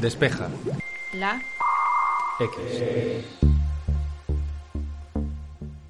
[0.00, 0.48] Despeja.
[1.14, 1.42] La.
[2.38, 2.56] X.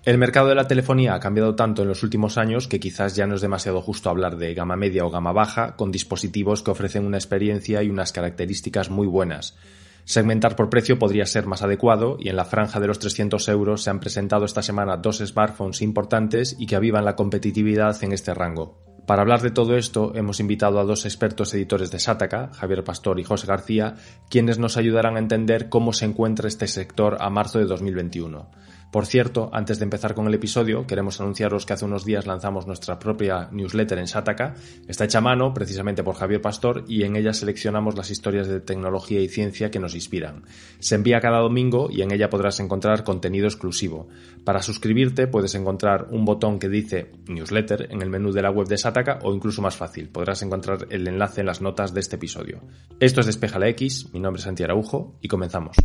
[0.05, 3.27] El mercado de la telefonía ha cambiado tanto en los últimos años que quizás ya
[3.27, 7.05] no es demasiado justo hablar de gama media o gama baja con dispositivos que ofrecen
[7.05, 9.57] una experiencia y unas características muy buenas.
[10.05, 13.83] Segmentar por precio podría ser más adecuado y en la franja de los 300 euros
[13.83, 18.33] se han presentado esta semana dos smartphones importantes y que avivan la competitividad en este
[18.33, 18.96] rango.
[19.07, 23.21] Para hablar de todo esto, hemos invitado a dos expertos editores de Sataka, Javier Pastor
[23.21, 23.95] y José García,
[24.29, 28.47] quienes nos ayudarán a entender cómo se encuentra este sector a marzo de 2021.
[28.91, 32.67] Por cierto, antes de empezar con el episodio, queremos anunciaros que hace unos días lanzamos
[32.67, 34.55] nuestra propia newsletter en Sataka.
[34.89, 38.61] Está hecha a mano, precisamente por Javier Pastor, y en ella seleccionamos las historias de
[38.61, 40.45] tecnología y ciencia que nos inspiran.
[40.79, 44.09] Se envía cada domingo y en ella podrás encontrar contenido exclusivo.
[44.45, 48.69] Para suscribirte puedes encontrar un botón que dice newsletter en el menú de la web
[48.69, 52.17] de Sataka o incluso más fácil, podrás encontrar el enlace en las notas de este
[52.17, 52.63] episodio.
[53.01, 55.77] Esto es Despeja la X, mi nombre es Santi Araujo y comenzamos.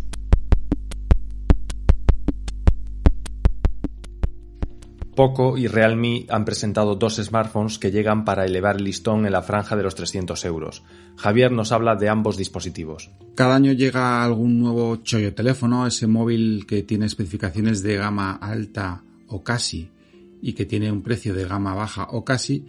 [5.16, 9.42] Poco y Realme han presentado dos smartphones que llegan para elevar el listón en la
[9.42, 10.84] franja de los 300 euros.
[11.18, 13.12] Javier nos habla de ambos dispositivos.
[13.36, 19.04] Cada año llega algún nuevo chollo teléfono, ese móvil que tiene especificaciones de gama alta
[19.28, 19.90] o casi
[20.42, 22.66] y que tiene un precio de gama baja o casi.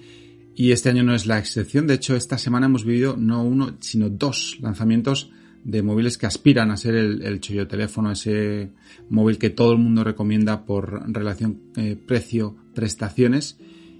[0.55, 1.87] Y este año no es la excepción.
[1.87, 5.31] De hecho, esta semana hemos vivido no uno, sino dos lanzamientos
[5.65, 8.73] de móviles que aspiran a ser el, chollo teléfono, ese
[9.09, 13.59] móvil que todo el mundo recomienda por relación eh, precio-prestaciones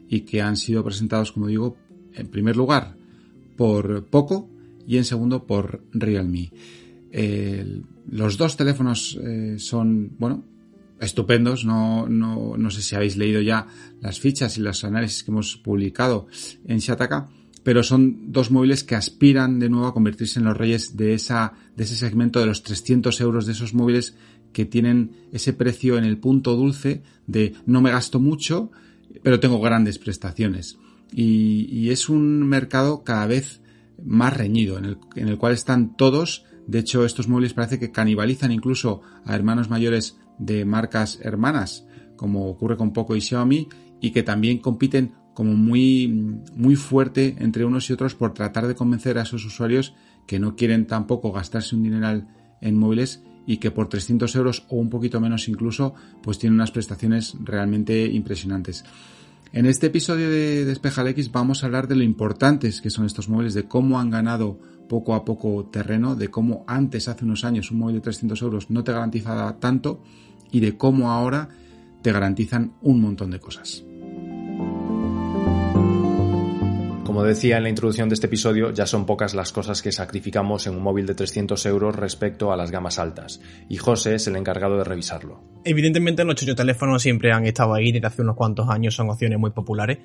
[0.09, 1.77] y que han sido presentados, como digo,
[2.15, 2.97] en primer lugar
[3.57, 4.51] por Poco
[4.87, 6.53] y en segundo por Realme.
[8.11, 10.45] los dos teléfonos eh, son, bueno,
[11.01, 11.65] estupendos.
[11.65, 13.67] No, no, no sé si habéis leído ya
[14.01, 16.27] las fichas y los análisis que hemos publicado
[16.65, 17.29] en Shataka
[17.63, 21.55] pero son dos móviles que aspiran de nuevo a convertirse en los reyes de, esa,
[21.77, 24.17] de ese segmento de los 300 euros de esos móviles
[24.53, 28.71] que tienen ese precio en el punto dulce de no me gasto mucho,
[29.22, 30.78] pero tengo grandes prestaciones.
[31.15, 33.61] Y, es un mercado cada vez
[34.03, 36.45] más reñido, en el, en el cual están todos.
[36.67, 41.87] De hecho, estos móviles parece que canibalizan incluso a hermanos mayores de marcas hermanas,
[42.17, 43.69] como ocurre con Poco y Xiaomi,
[44.01, 46.09] y que también compiten como muy,
[46.54, 49.94] muy fuerte entre unos y otros por tratar de convencer a esos usuarios
[50.26, 52.28] que no quieren tampoco gastarse un dineral
[52.60, 56.71] en móviles y que por 300 euros o un poquito menos incluso, pues tienen unas
[56.71, 58.84] prestaciones realmente impresionantes.
[59.53, 63.28] En este episodio de Despeja X vamos a hablar de lo importantes que son estos
[63.28, 67.71] móviles, de cómo han ganado poco a poco terreno, de cómo antes, hace unos años,
[67.71, 70.03] un móvil de 300 euros no te garantizaba tanto
[70.50, 71.48] y de cómo ahora
[72.03, 73.84] te garantizan un montón de cosas.
[77.12, 80.67] Como decía en la introducción de este episodio, ya son pocas las cosas que sacrificamos
[80.67, 84.37] en un móvil de 300 euros respecto a las gamas altas, y José es el
[84.37, 85.45] encargado de revisarlo.
[85.62, 89.39] Evidentemente los chuchos teléfonos siempre han estado ahí desde hace unos cuantos años, son opciones
[89.39, 89.99] muy populares,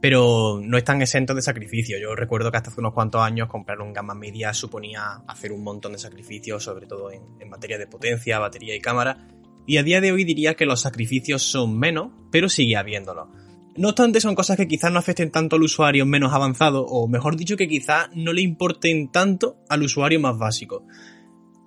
[0.00, 1.96] pero no están exentos de sacrificio.
[1.96, 5.62] Yo recuerdo que hasta hace unos cuantos años comprar un gama media suponía hacer un
[5.62, 9.28] montón de sacrificios, sobre todo en, en materia de potencia, batería y cámara,
[9.64, 13.30] y a día de hoy diría que los sacrificios son menos, pero sigue habiéndolo.
[13.78, 17.36] No obstante, son cosas que quizás no afecten tanto al usuario menos avanzado, o mejor
[17.36, 20.84] dicho, que quizás no le importen tanto al usuario más básico.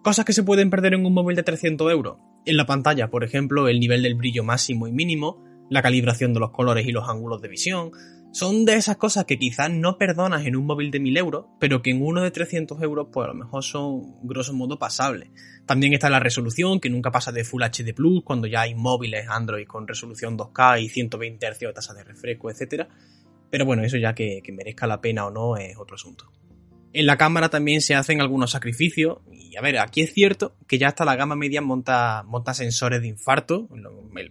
[0.03, 2.17] Cosas que se pueden perder en un móvil de 300 euros.
[2.45, 6.41] En la pantalla, por ejemplo, el nivel del brillo máximo y mínimo, la calibración de
[6.41, 7.91] los colores y los ángulos de visión,
[8.31, 11.81] son de esas cosas que quizás no perdonas en un móvil de 1000 euros, pero
[11.81, 15.29] que en uno de 300 euros pues a lo mejor son grosso modo pasables.
[15.65, 19.27] También está la resolución, que nunca pasa de Full HD Plus, cuando ya hay móviles
[19.29, 22.87] Android con resolución 2K y 120 Hz de tasa de refresco, etc.
[23.49, 26.31] Pero bueno, eso ya que, que merezca la pena o no es otro asunto.
[26.93, 29.19] En la cámara también se hacen algunos sacrificios.
[29.31, 33.01] Y a ver, aquí es cierto que ya hasta la gama media monta, monta sensores
[33.01, 33.67] de infarto.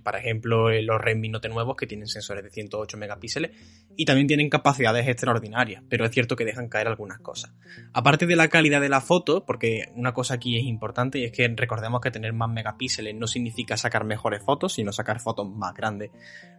[0.02, 3.50] Por ejemplo, los Redmi Note nuevos que tienen sensores de 108 megapíxeles
[3.96, 7.52] y también tienen capacidades extraordinarias, pero es cierto que dejan caer algunas cosas.
[7.92, 11.32] Aparte de la calidad de la foto, porque una cosa aquí es importante y es
[11.32, 15.74] que recordemos que tener más megapíxeles no significa sacar mejores fotos, sino sacar fotos más
[15.74, 16.10] grandes.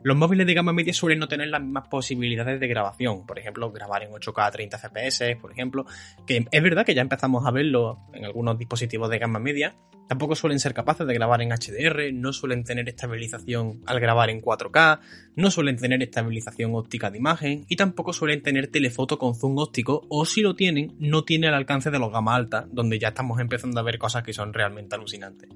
[0.04, 3.26] Los móviles de gama media suelen no tener las mismas posibilidades de grabación.
[3.26, 5.86] Por ejemplo, grabar en 8K a 30 FPS, por ejemplo
[6.26, 9.76] que es verdad que ya empezamos a verlo en algunos dispositivos de gama media,
[10.08, 14.42] tampoco suelen ser capaces de grabar en HDR, no suelen tener estabilización al grabar en
[14.42, 15.00] 4K,
[15.36, 20.06] no suelen tener estabilización óptica de imagen y tampoco suelen tener telefoto con zoom óptico
[20.10, 23.40] o si lo tienen, no tiene el alcance de los gama alta, donde ya estamos
[23.40, 25.50] empezando a ver cosas que son realmente alucinantes.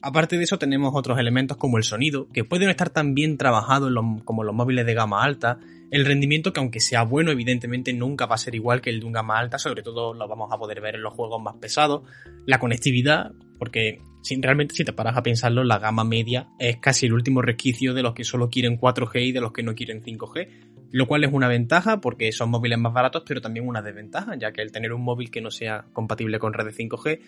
[0.00, 3.92] Aparte de eso tenemos otros elementos como el sonido, que pueden estar tan bien trabajados
[4.24, 5.58] como los móviles de gama alta,
[5.90, 9.06] el rendimiento que aunque sea bueno evidentemente nunca va a ser igual que el de
[9.06, 12.02] un gama alta, sobre todo lo vamos a poder ver en los juegos más pesados,
[12.46, 14.00] la conectividad, porque
[14.40, 18.02] realmente si te paras a pensarlo, la gama media es casi el último resquicio de
[18.02, 20.48] los que solo quieren 4G y de los que no quieren 5G,
[20.92, 24.52] lo cual es una ventaja porque son móviles más baratos, pero también una desventaja, ya
[24.52, 27.20] que el tener un móvil que no sea compatible con redes 5G,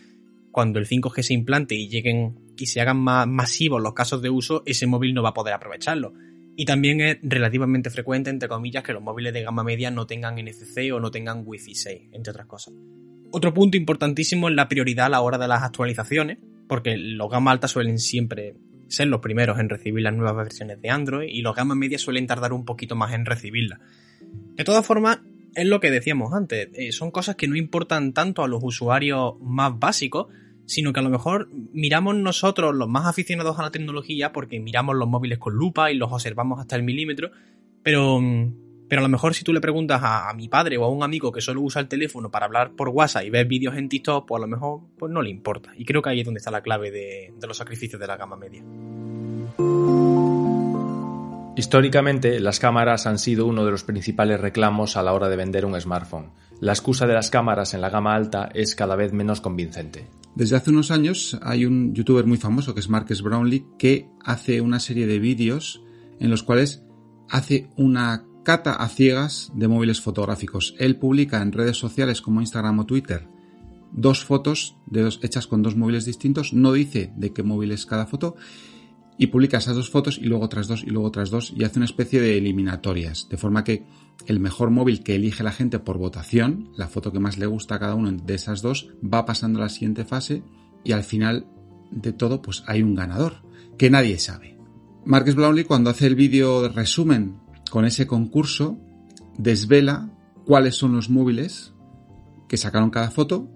[0.50, 4.30] cuando el 5G se implante y lleguen y se hagan más masivos los casos de
[4.30, 6.12] uso, ese móvil no va a poder aprovecharlo.
[6.56, 10.34] Y también es relativamente frecuente, entre comillas, que los móviles de gama media no tengan
[10.36, 12.74] NFC o no tengan Wi-Fi 6, entre otras cosas.
[13.32, 17.52] Otro punto importantísimo es la prioridad a la hora de las actualizaciones, porque los gama
[17.52, 18.56] alta suelen siempre
[18.88, 22.26] ser los primeros en recibir las nuevas versiones de Android y los gama media suelen
[22.26, 23.78] tardar un poquito más en recibirlas.
[24.56, 25.20] De todas formas,
[25.54, 29.34] es lo que decíamos antes, eh, son cosas que no importan tanto a los usuarios
[29.40, 30.26] más básicos,
[30.70, 34.94] sino que a lo mejor miramos nosotros, los más aficionados a la tecnología, porque miramos
[34.94, 37.32] los móviles con lupa y los observamos hasta el milímetro,
[37.82, 38.20] pero,
[38.86, 41.32] pero a lo mejor si tú le preguntas a, mi padre o a un amigo
[41.32, 44.38] que solo usa el teléfono para hablar por WhatsApp y ver vídeos en TikTok, pues
[44.38, 45.72] a lo mejor pues no le importa.
[45.76, 48.36] Y creo que ahí es donde está la clave de los sacrificios de la gama
[48.36, 48.62] media.
[51.60, 55.66] Históricamente, las cámaras han sido uno de los principales reclamos a la hora de vender
[55.66, 56.30] un smartphone.
[56.58, 60.08] La excusa de las cámaras en la gama alta es cada vez menos convincente.
[60.34, 64.62] Desde hace unos años hay un youtuber muy famoso que es Marcus Brownlee que hace
[64.62, 65.82] una serie de vídeos
[66.18, 66.82] en los cuales
[67.28, 70.74] hace una cata a ciegas de móviles fotográficos.
[70.78, 73.28] Él publica en redes sociales como Instagram o Twitter
[73.92, 77.84] dos fotos de dos, hechas con dos móviles distintos, no dice de qué móvil es
[77.84, 78.36] cada foto
[79.20, 81.78] y publica esas dos fotos y luego otras dos y luego otras dos y hace
[81.78, 83.84] una especie de eliminatorias, de forma que
[84.24, 87.74] el mejor móvil que elige la gente por votación, la foto que más le gusta
[87.74, 90.42] a cada uno de esas dos, va pasando a la siguiente fase
[90.84, 91.46] y al final
[91.90, 93.42] de todo pues hay un ganador,
[93.76, 94.56] que nadie sabe.
[95.04, 97.40] Marcus Brownlee cuando hace el vídeo de resumen
[97.70, 98.80] con ese concurso,
[99.36, 100.08] desvela
[100.46, 101.74] cuáles son los móviles
[102.48, 103.50] que sacaron cada foto,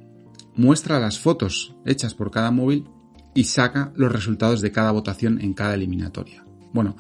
[0.57, 2.87] muestra las fotos hechas por cada móvil
[3.35, 6.45] y saca los resultados de cada votación en cada eliminatoria.
[6.73, 6.97] Bueno,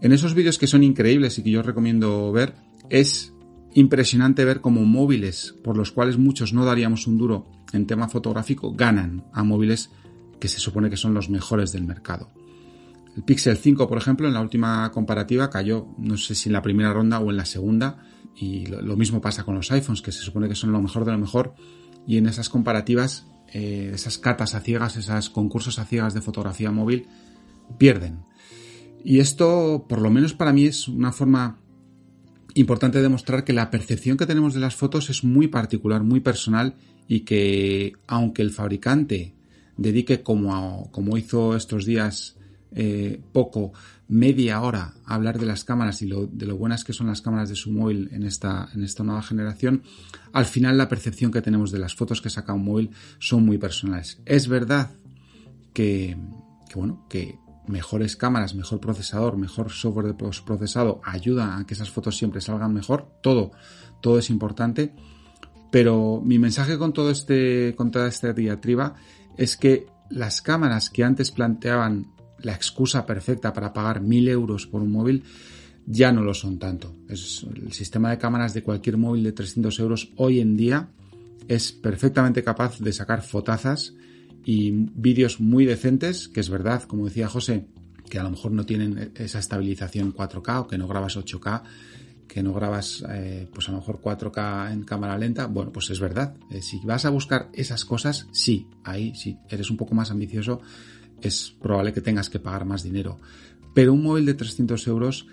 [0.00, 2.54] en esos vídeos que son increíbles y que yo recomiendo ver,
[2.90, 3.32] es
[3.74, 8.72] impresionante ver cómo móviles por los cuales muchos no daríamos un duro en tema fotográfico
[8.72, 9.90] ganan a móviles
[10.40, 12.30] que se supone que son los mejores del mercado.
[13.16, 16.62] El Pixel 5, por ejemplo, en la última comparativa cayó, no sé si en la
[16.62, 17.98] primera ronda o en la segunda,
[18.34, 21.12] y lo, mismo pasa con los iPhones, que se supone que son lo mejor de
[21.12, 21.54] lo mejor,
[22.06, 26.70] y en esas comparativas eh, esas catas a ciegas, esos concursos a ciegas de fotografía
[26.70, 27.06] móvil,
[27.78, 28.24] pierden.
[29.04, 31.58] Y esto, por lo menos para mí, es una forma
[32.54, 36.20] importante de demostrar que la percepción que tenemos de las fotos es muy particular, muy
[36.20, 36.74] personal
[37.08, 39.34] y que aunque el fabricante
[39.76, 42.36] dedique como, como hizo estos días
[42.74, 43.72] eh, poco,
[44.12, 47.54] media hora hablar de las cámaras y de lo buenas que son las cámaras de
[47.54, 49.82] su móvil en esta, en esta nueva generación,
[50.34, 53.56] al final la percepción que tenemos de las fotos que saca un móvil son muy
[53.56, 54.20] personales.
[54.26, 54.90] Es verdad
[55.72, 56.18] que,
[56.68, 61.90] que bueno, que mejores cámaras, mejor procesador, mejor software de procesado ayuda a que esas
[61.90, 63.08] fotos siempre salgan mejor.
[63.22, 63.52] Todo,
[64.02, 64.94] todo es importante.
[65.70, 68.94] Pero mi mensaje con todo este, con toda esta diatriba
[69.38, 74.82] es que las cámaras que antes planteaban la excusa perfecta para pagar mil euros por
[74.82, 75.24] un móvil,
[75.86, 76.94] ya no lo son tanto.
[77.08, 80.88] El sistema de cámaras de cualquier móvil de 300 euros hoy en día
[81.48, 83.94] es perfectamente capaz de sacar fotazas
[84.44, 87.66] y vídeos muy decentes, que es verdad, como decía José,
[88.08, 91.62] que a lo mejor no tienen esa estabilización 4K o que no grabas 8K,
[92.28, 96.00] que no grabas eh, pues a lo mejor 4K en cámara lenta, bueno, pues es
[96.00, 96.34] verdad.
[96.50, 100.60] Eh, si vas a buscar esas cosas, sí, ahí si eres un poco más ambicioso,
[101.22, 103.20] es probable que tengas que pagar más dinero.
[103.74, 105.26] Pero un móvil de 300 euros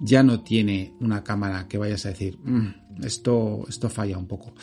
[0.00, 4.54] ya no tiene una cámara que vayas a decir, mm, esto, esto falla un poco.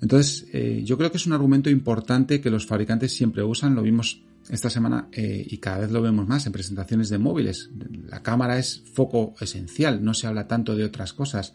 [0.00, 3.82] Entonces, eh, yo creo que es un argumento importante que los fabricantes siempre usan, lo
[3.82, 7.70] vimos esta semana eh, y cada vez lo vemos más en presentaciones de móviles.
[8.06, 11.52] La cámara es foco esencial, no se habla tanto de otras cosas,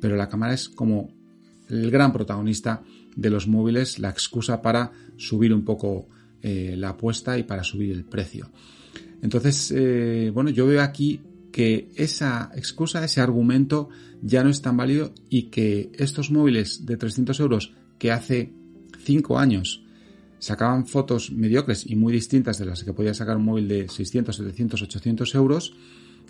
[0.00, 1.08] pero la cámara es como
[1.68, 2.82] el gran protagonista
[3.16, 6.08] de los móviles, la excusa para subir un poco
[6.48, 8.52] eh, la apuesta y para subir el precio.
[9.20, 13.88] Entonces, eh, bueno, yo veo aquí que esa excusa, ese argumento
[14.22, 18.52] ya no es tan válido y que estos móviles de 300 euros que hace
[19.04, 19.82] 5 años
[20.38, 24.36] sacaban fotos mediocres y muy distintas de las que podía sacar un móvil de 600,
[24.36, 25.74] 700, 800 euros,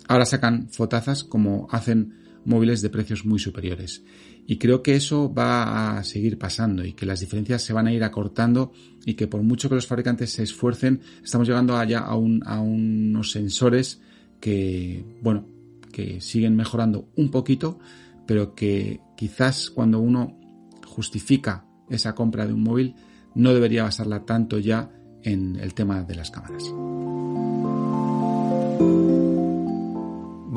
[0.07, 4.03] ahora sacan fotazas como hacen móviles de precios muy superiores.
[4.47, 7.93] Y creo que eso va a seguir pasando y que las diferencias se van a
[7.93, 8.71] ir acortando
[9.05, 13.31] y que por mucho que los fabricantes se esfuercen, estamos llegando allá a, a unos
[13.31, 14.01] sensores
[14.39, 15.45] que, bueno,
[15.91, 17.79] que siguen mejorando un poquito,
[18.25, 20.39] pero que quizás cuando uno
[20.85, 22.95] justifica esa compra de un móvil
[23.35, 24.91] no debería basarla tanto ya
[25.23, 26.63] en el tema de las cámaras.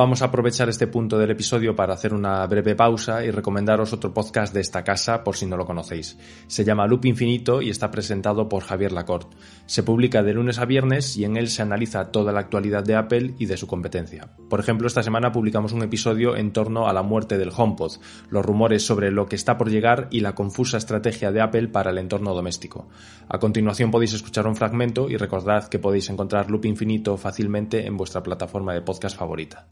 [0.00, 4.14] Vamos a aprovechar este punto del episodio para hacer una breve pausa y recomendaros otro
[4.14, 6.16] podcast de esta casa por si no lo conocéis.
[6.46, 9.36] Se llama Loop Infinito y está presentado por Javier Lacorte.
[9.66, 12.96] Se publica de lunes a viernes y en él se analiza toda la actualidad de
[12.96, 14.30] Apple y de su competencia.
[14.48, 17.92] Por ejemplo, esta semana publicamos un episodio en torno a la muerte del HomePod,
[18.30, 21.90] los rumores sobre lo que está por llegar y la confusa estrategia de Apple para
[21.90, 22.88] el entorno doméstico.
[23.28, 27.98] A continuación podéis escuchar un fragmento y recordad que podéis encontrar Loop Infinito fácilmente en
[27.98, 29.66] vuestra plataforma de podcast favorita.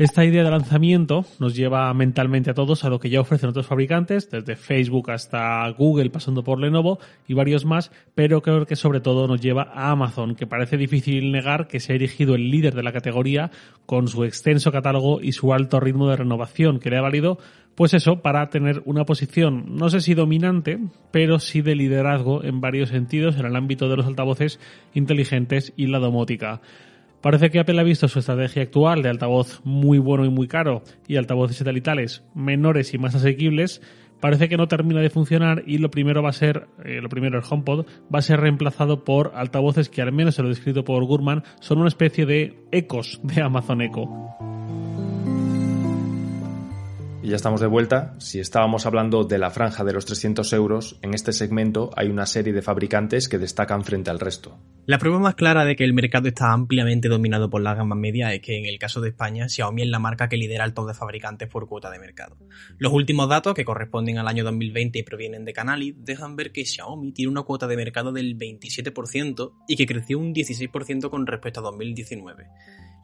[0.00, 3.66] Esta idea de lanzamiento nos lleva mentalmente a todos a lo que ya ofrecen otros
[3.66, 9.02] fabricantes, desde Facebook hasta Google, pasando por Lenovo y varios más, pero creo que sobre
[9.02, 12.74] todo nos lleva a Amazon, que parece difícil negar que se ha erigido el líder
[12.74, 13.50] de la categoría
[13.84, 17.36] con su extenso catálogo y su alto ritmo de renovación, que le ha valido
[17.74, 20.78] pues eso, para tener una posición, no sé si dominante,
[21.10, 24.60] pero sí de liderazgo en varios sentidos en el ámbito de los altavoces
[24.94, 26.62] inteligentes y la domótica.
[27.20, 30.82] Parece que Apple ha visto su estrategia actual de altavoz muy bueno y muy caro
[31.06, 33.82] y altavoces satelitales menores y más asequibles.
[34.20, 37.38] Parece que no termina de funcionar y lo primero va a ser, eh, lo primero
[37.38, 41.04] el HomePod, va a ser reemplazado por altavoces que al menos se lo descrito por
[41.04, 44.08] Gurman, son una especie de ecos de Amazon Echo.
[47.22, 48.14] Y ya estamos de vuelta.
[48.18, 52.24] Si estábamos hablando de la franja de los 300 euros, en este segmento hay una
[52.24, 54.58] serie de fabricantes que destacan frente al resto.
[54.90, 58.34] La prueba más clara de que el mercado está ampliamente dominado por la gama media
[58.34, 60.88] es que en el caso de España, Xiaomi es la marca que lidera el top
[60.88, 62.36] de fabricantes por cuota de mercado.
[62.76, 66.64] Los últimos datos, que corresponden al año 2020 y provienen de Canali, dejan ver que
[66.64, 71.60] Xiaomi tiene una cuota de mercado del 27% y que creció un 16% con respecto
[71.60, 72.48] a 2019.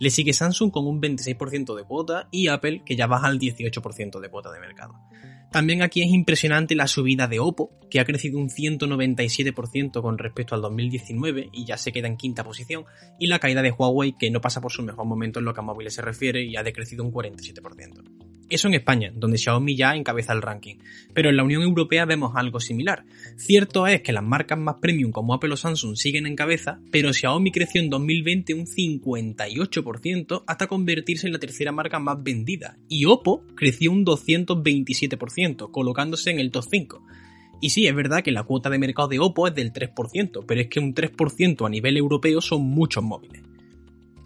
[0.01, 4.19] Le sigue Samsung con un 26% de cuota y Apple que ya baja al 18%
[4.19, 4.95] de cuota de mercado.
[5.53, 10.55] También aquí es impresionante la subida de Oppo, que ha crecido un 197% con respecto
[10.55, 12.85] al 2019 y ya se queda en quinta posición,
[13.19, 15.61] y la caída de Huawei, que no pasa por su mejor momento en lo que
[15.61, 18.26] a móviles se refiere y ha decrecido un 47%.
[18.49, 20.77] Eso en España, donde Xiaomi ya encabeza el ranking.
[21.13, 23.05] Pero en la Unión Europea vemos algo similar.
[23.37, 27.13] Cierto es que las marcas más premium como Apple o Samsung siguen en cabeza, pero
[27.13, 32.79] Xiaomi creció en 2020 un 58% hasta convertirse en la tercera marca más vendida.
[32.89, 37.03] Y Oppo creció un 227%, colocándose en el top 5.
[37.61, 40.61] Y sí, es verdad que la cuota de mercado de Oppo es del 3%, pero
[40.61, 43.43] es que un 3% a nivel europeo son muchos móviles.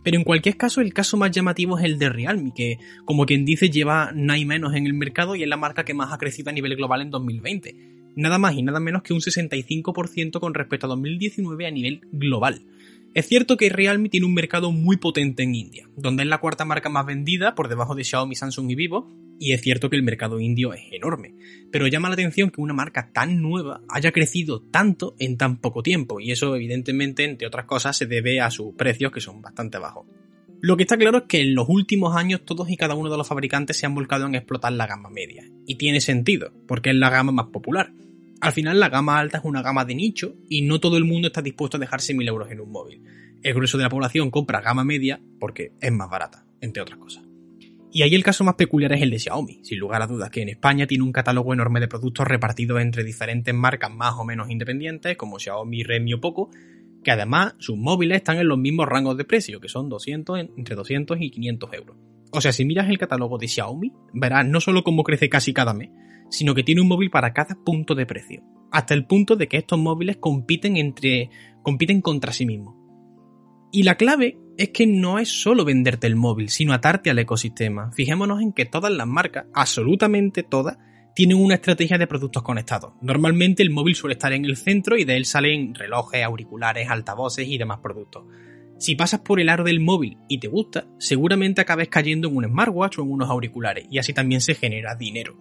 [0.02, 3.44] Pero en cualquier caso, el caso más llamativo es el de Realme, que, como quien
[3.44, 6.50] dice, lleva nada menos en el mercado y es la marca que más ha crecido
[6.50, 7.76] a nivel global en 2020.
[8.16, 12.62] Nada más y nada menos que un 65% con respecto a 2019 a nivel global.
[13.12, 16.64] Es cierto que Realme tiene un mercado muy potente en India, donde es la cuarta
[16.64, 20.02] marca más vendida por debajo de Xiaomi, Samsung y Vivo, y es cierto que el
[20.02, 21.34] mercado indio es enorme.
[21.72, 25.82] Pero llama la atención que una marca tan nueva haya crecido tanto en tan poco
[25.82, 29.78] tiempo, y eso evidentemente, entre otras cosas, se debe a sus precios que son bastante
[29.78, 30.06] bajos.
[30.60, 33.16] Lo que está claro es que en los últimos años todos y cada uno de
[33.16, 36.96] los fabricantes se han volcado en explotar la gama media, y tiene sentido, porque es
[36.96, 37.92] la gama más popular.
[38.42, 41.28] Al final la gama alta es una gama de nicho y no todo el mundo
[41.28, 43.02] está dispuesto a dejarse mil euros en un móvil.
[43.42, 47.29] El grueso de la población compra gama media porque es más barata, entre otras cosas.
[47.92, 50.42] Y ahí el caso más peculiar es el de Xiaomi, sin lugar a dudas, que
[50.42, 54.48] en España tiene un catálogo enorme de productos repartidos entre diferentes marcas más o menos
[54.48, 56.50] independientes, como Xiaomi, Redmi o Poco,
[57.02, 60.76] que además sus móviles están en los mismos rangos de precio, que son 200, entre
[60.76, 61.96] 200 y 500 euros.
[62.32, 65.74] O sea, si miras el catálogo de Xiaomi, verás no solo cómo crece casi cada
[65.74, 65.90] mes,
[66.30, 68.42] sino que tiene un móvil para cada punto de precio.
[68.70, 71.28] Hasta el punto de que estos móviles compiten entre.
[71.62, 72.76] compiten contra sí mismos.
[73.72, 77.90] Y la clave es que no es solo venderte el móvil, sino atarte al ecosistema.
[77.92, 80.78] Fijémonos en que todas las marcas, absolutamente todas,
[81.14, 82.92] tienen una estrategia de productos conectados.
[83.00, 87.48] Normalmente el móvil suele estar en el centro y de él salen relojes, auriculares, altavoces
[87.48, 88.24] y demás productos.
[88.78, 92.44] Si pasas por el aro del móvil y te gusta, seguramente acabes cayendo en un
[92.44, 95.36] smartwatch o en unos auriculares y así también se genera dinero.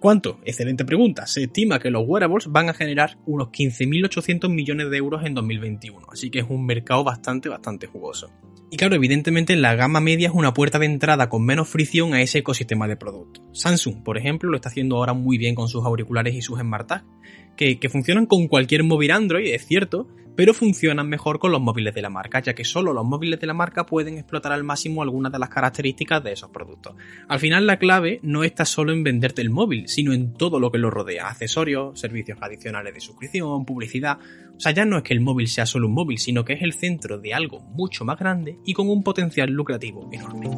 [0.00, 0.40] ¿Cuánto?
[0.44, 1.26] Excelente pregunta.
[1.26, 6.06] Se estima que los wearables van a generar unos 15.800 millones de euros en 2021,
[6.10, 8.30] así que es un mercado bastante, bastante jugoso.
[8.70, 12.22] Y claro, evidentemente la gama media es una puerta de entrada con menos fricción a
[12.22, 13.44] ese ecosistema de productos.
[13.52, 16.90] Samsung, por ejemplo, lo está haciendo ahora muy bien con sus auriculares y sus Smart
[17.56, 20.06] que, que funcionan con cualquier móvil Android, es cierto,
[20.36, 23.46] pero funcionan mejor con los móviles de la marca, ya que solo los móviles de
[23.46, 26.94] la marca pueden explotar al máximo algunas de las características de esos productos.
[27.28, 30.70] Al final la clave no está solo en venderte el móvil, sino en todo lo
[30.70, 34.18] que lo rodea, accesorios, servicios adicionales de suscripción, publicidad.
[34.56, 36.62] O sea, ya no es que el móvil sea solo un móvil, sino que es
[36.62, 40.50] el centro de algo mucho más grande y con un potencial lucrativo enorme.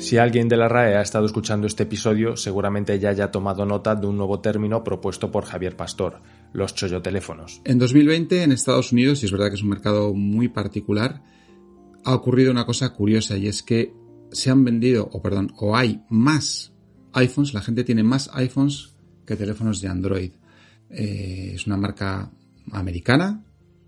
[0.00, 3.94] Si alguien de la RAE ha estado escuchando este episodio, seguramente ya haya tomado nota
[3.94, 6.22] de un nuevo término propuesto por Javier Pastor,
[6.52, 7.60] los cholloteléfonos.
[7.64, 11.22] En 2020 en Estados Unidos, y es verdad que es un mercado muy particular,
[12.04, 13.94] ha ocurrido una cosa curiosa y es que
[14.32, 16.72] se han vendido, o perdón, o hay más
[17.12, 18.94] iPhones, la gente tiene más iPhones
[19.26, 20.32] que teléfonos de Android.
[20.88, 22.30] Eh, es una marca
[22.72, 23.44] americana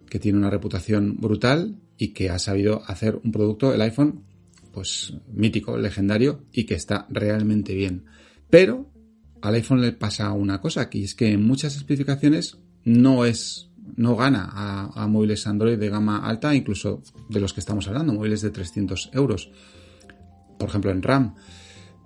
[0.09, 4.25] que tiene una reputación brutal y que ha sabido hacer un producto, el iPhone,
[4.73, 8.05] pues mítico, legendario y que está realmente bien.
[8.51, 8.92] Pero
[9.43, 14.17] al iPhone le pasa una cosa, que es que en muchas especificaciones no es no
[14.17, 14.49] gana
[14.95, 19.11] a, móviles Android de gama alta, incluso de los que estamos hablando, móviles de 300
[19.13, 19.51] euros,
[20.59, 21.35] por ejemplo en RAM.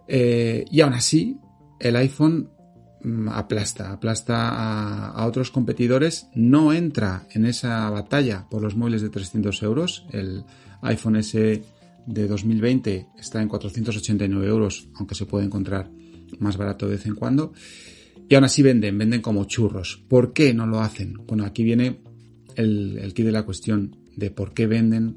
[0.09, 1.39] Eh, y aún así,
[1.79, 2.51] el iPhone
[3.03, 9.03] mm, aplasta, aplasta a, a, otros competidores, no entra en esa batalla por los móviles
[9.03, 10.07] de 300 euros.
[10.11, 10.45] El
[10.83, 11.63] iPhone S
[12.07, 15.91] de 2020 está en 489 euros, aunque se puede encontrar
[16.39, 17.53] más barato de vez en cuando.
[18.29, 20.03] Y aún así venden, venden como churros.
[20.09, 21.15] ¿Por qué no lo hacen?
[21.27, 22.01] Bueno, aquí viene
[22.57, 25.17] el, el kit de la cuestión de por qué venden,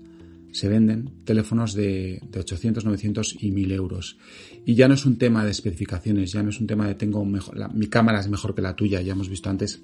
[0.52, 4.18] se venden teléfonos de, de 800, 900 y 1000 euros.
[4.66, 7.24] Y ya no es un tema de especificaciones, ya no es un tema de tengo
[7.26, 9.82] mejor, mi cámara es mejor que la tuya, ya hemos visto antes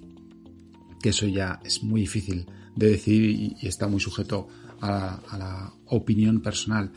[1.02, 3.30] que eso ya es muy difícil de decidir
[3.62, 4.48] y, está muy sujeto
[4.82, 6.92] a, la opinión personal.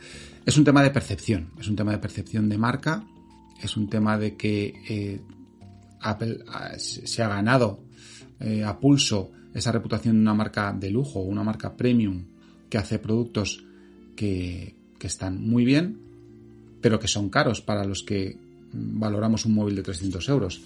[0.45, 3.05] Es un tema de percepción, es un tema de percepción de marca,
[3.61, 5.21] es un tema de que eh,
[6.01, 6.39] Apple
[6.77, 7.83] se ha ganado
[8.39, 12.23] eh, a pulso esa reputación de una marca de lujo, una marca premium
[12.69, 13.63] que hace productos
[14.15, 15.99] que, que están muy bien,
[16.81, 18.37] pero que son caros para los que
[18.71, 20.61] valoramos un móvil de 300 euros.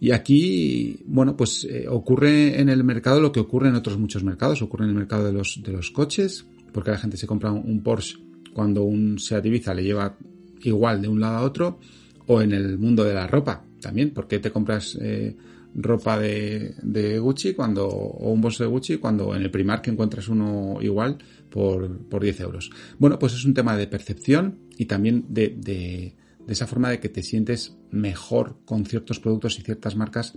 [0.00, 4.24] Y aquí, bueno, pues eh, ocurre en el mercado lo que ocurre en otros muchos
[4.24, 4.60] mercados.
[4.60, 7.82] Ocurre en el mercado de los, de los coches, porque la gente se compra un
[7.82, 8.18] Porsche
[8.52, 10.16] cuando un Seat Ibiza le lleva
[10.62, 11.78] igual de un lado a otro,
[12.26, 15.36] o en el mundo de la ropa también, porque te compras eh,
[15.74, 20.28] ropa de, Gucci cuando, o un bolso de Gucci cuando en el Primark que encuentras
[20.28, 21.18] uno igual
[21.50, 22.70] por, por 10 euros.
[22.98, 27.00] Bueno, pues es un tema de percepción y también de, de de esa forma de
[27.00, 30.34] que te sientes mejor con ciertos productos y ciertas marcas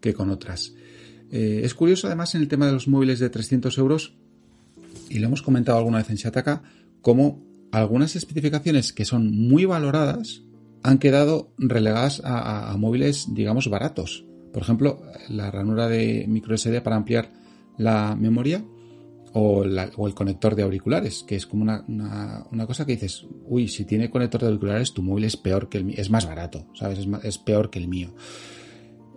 [0.00, 0.74] que con otras.
[1.30, 4.16] Eh, es curioso además en el tema de los móviles de 300 euros,
[5.08, 6.62] y lo hemos comentado alguna vez en Shataka,
[7.02, 10.42] como algunas especificaciones que son muy valoradas
[10.82, 14.24] han quedado relegadas a, móviles, digamos, baratos.
[14.52, 17.30] Por ejemplo, la ranura de micro SD para ampliar
[17.76, 18.64] la memoria
[19.32, 21.84] o, el conector de auriculares, que es como una,
[22.50, 25.78] una, cosa que dices, uy, si tiene conector de auriculares, tu móvil es peor que
[25.78, 26.98] el mío, es más barato, ¿sabes?
[26.98, 28.12] Es, es peor que el mío.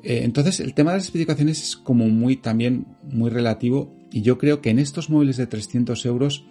[0.04, 4.38] Eh, entonces, el tema de las especificaciones es como muy también muy relativo y yo
[4.38, 6.46] creo que en estos móviles de 300 euros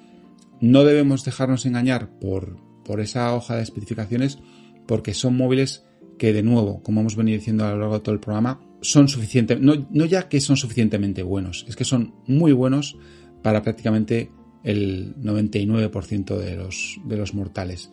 [0.60, 4.38] no debemos dejarnos engañar por, por esa hoja de especificaciones
[4.86, 5.84] porque son móviles
[6.18, 9.08] que de nuevo, como hemos venido diciendo a lo largo de todo el programa, son
[9.08, 12.96] suficientes, no, no ya que son suficientemente buenos, es que son muy buenos
[13.42, 14.30] para prácticamente
[14.64, 17.90] el 99% de los, de los mortales.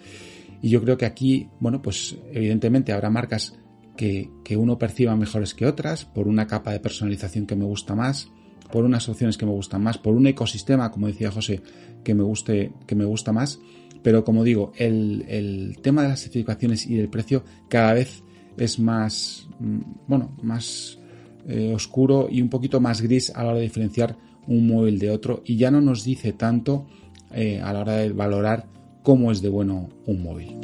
[0.61, 3.57] Y yo creo que aquí, bueno, pues evidentemente habrá marcas
[3.95, 7.95] que, que, uno perciba mejores que otras, por una capa de personalización que me gusta
[7.95, 8.29] más,
[8.71, 11.61] por unas opciones que me gustan más, por un ecosistema, como decía José,
[12.03, 13.59] que me guste, que me gusta más.
[14.01, 18.23] Pero como digo, el, el tema de las especificaciones y del precio cada vez
[18.57, 20.99] es más, mm, bueno, más
[21.47, 24.15] eh, oscuro y un poquito más gris a la hora de diferenciar
[24.47, 26.85] un móvil de otro y ya no nos dice tanto
[27.33, 28.67] eh, a la hora de valorar
[29.03, 30.57] cómo es de bueno un móvil.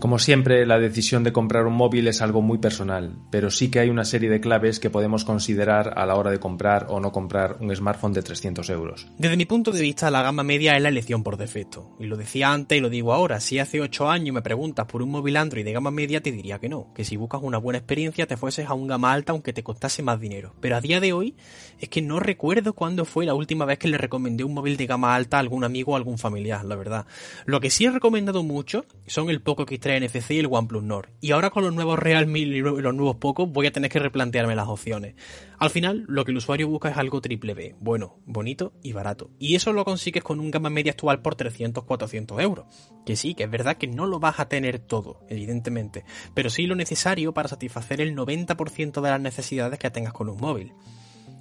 [0.00, 3.80] Como siempre, la decisión de comprar un móvil es algo muy personal, pero sí que
[3.80, 7.12] hay una serie de claves que podemos considerar a la hora de comprar o no
[7.12, 9.06] comprar un smartphone de 300 euros.
[9.18, 11.94] Desde mi punto de vista, la gama media es la elección por defecto.
[12.00, 15.02] Y lo decía antes y lo digo ahora, si hace 8 años me preguntas por
[15.02, 17.76] un móvil Android de gama media, te diría que no, que si buscas una buena
[17.76, 20.54] experiencia te fueses a un gama alta aunque te costase más dinero.
[20.62, 21.36] Pero a día de hoy
[21.78, 24.86] es que no recuerdo cuándo fue la última vez que le recomendé un móvil de
[24.86, 27.04] gama alta a algún amigo o algún familiar, la verdad.
[27.44, 31.08] Lo que sí he recomendado mucho son el Poco X3 NFC y el OnePlus Nord.
[31.20, 34.54] Y ahora con los nuevos Realme y los nuevos Poco voy a tener que replantearme
[34.54, 35.14] las opciones.
[35.58, 39.30] Al final, lo que el usuario busca es algo triple B, bueno, bonito y barato.
[39.38, 42.66] Y eso lo consigues con un gama media actual por 300-400 euros.
[43.04, 46.66] Que sí, que es verdad que no lo vas a tener todo, evidentemente, pero sí
[46.66, 50.72] lo necesario para satisfacer el 90% de las necesidades que tengas con un móvil.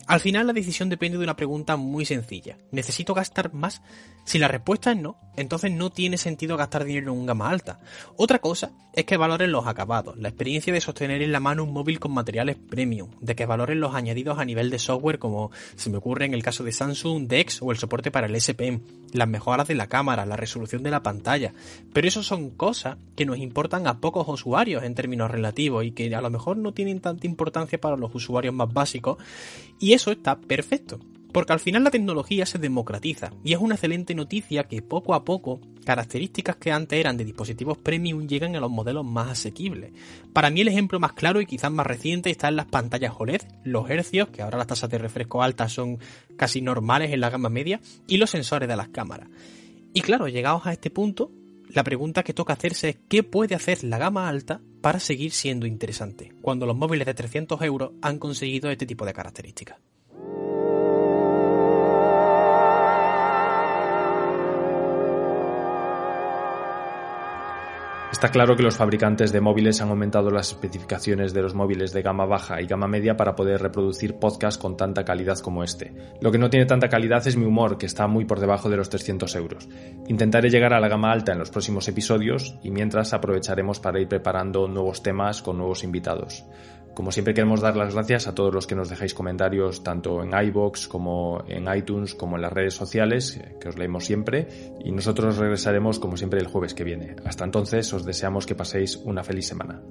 [0.09, 2.57] Al final la decisión depende de una pregunta muy sencilla.
[2.71, 3.83] ¿Necesito gastar más?
[4.25, 7.79] Si la respuesta es no, entonces no tiene sentido gastar dinero en un gama alta.
[8.15, 11.73] Otra cosa es que valoren los acabados, la experiencia de sostener en la mano un
[11.73, 15.91] móvil con materiales premium, de que valoren los añadidos a nivel de software como se
[15.91, 18.81] me ocurre en el caso de Samsung, DeX o el soporte para el SPM,
[19.13, 21.53] las mejoras de la cámara, la resolución de la pantalla.
[21.93, 26.13] Pero eso son cosas que nos importan a pocos usuarios en términos relativos y que
[26.13, 29.17] a lo mejor no tienen tanta importancia para los usuarios más básicos
[29.79, 30.99] y eso está perfecto.
[31.31, 35.23] Porque al final la tecnología se democratiza y es una excelente noticia que poco a
[35.25, 39.91] poco características que antes eran de dispositivos premium llegan a los modelos más asequibles.
[40.33, 43.41] Para mí el ejemplo más claro y quizás más reciente está en las pantallas OLED,
[43.63, 45.99] los hercios, que ahora las tasas de refresco altas son
[46.35, 49.29] casi normales en la gama media, y los sensores de las cámaras.
[49.93, 51.31] Y claro, llegados a este punto,
[51.69, 55.67] la pregunta que toca hacerse es qué puede hacer la gama alta para seguir siendo
[55.67, 59.77] interesante, cuando los móviles de 300 euros han conseguido este tipo de características.
[68.11, 72.01] Está claro que los fabricantes de móviles han aumentado las especificaciones de los móviles de
[72.01, 75.93] gama baja y gama media para poder reproducir podcasts con tanta calidad como este.
[76.19, 78.77] Lo que no tiene tanta calidad es mi humor, que está muy por debajo de
[78.77, 79.69] los 300 euros.
[80.07, 84.07] Intentaré llegar a la gama alta en los próximos episodios y mientras aprovecharemos para ir
[84.07, 86.43] preparando nuevos temas con nuevos invitados.
[86.99, 90.33] Como siempre queremos dar las gracias a todos los que nos dejáis comentarios tanto en
[90.37, 94.49] iBox como en iTunes como en las redes sociales, que os leemos siempre,
[94.83, 97.15] y nosotros regresaremos como siempre el jueves que viene.
[97.23, 99.81] Hasta entonces os deseamos que paséis una feliz semana.